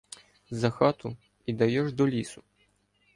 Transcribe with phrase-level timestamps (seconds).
[0.61, 1.11] За хату
[1.45, 2.43] і дайош до лісу.